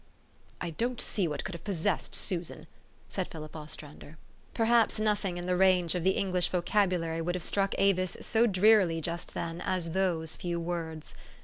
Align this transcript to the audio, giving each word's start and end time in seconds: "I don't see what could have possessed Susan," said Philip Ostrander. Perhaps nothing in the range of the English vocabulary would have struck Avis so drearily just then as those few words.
"I 0.61 0.71
don't 0.71 0.99
see 0.99 1.27
what 1.27 1.43
could 1.43 1.53
have 1.53 1.63
possessed 1.63 2.15
Susan," 2.15 2.65
said 3.07 3.27
Philip 3.27 3.55
Ostrander. 3.55 4.17
Perhaps 4.55 4.99
nothing 4.99 5.37
in 5.37 5.45
the 5.45 5.55
range 5.55 5.93
of 5.93 6.03
the 6.03 6.17
English 6.17 6.47
vocabulary 6.49 7.21
would 7.21 7.35
have 7.35 7.43
struck 7.43 7.75
Avis 7.77 8.17
so 8.19 8.47
drearily 8.47 8.99
just 8.99 9.35
then 9.35 9.61
as 9.63 9.91
those 9.91 10.35
few 10.37 10.59
words. 10.59 11.13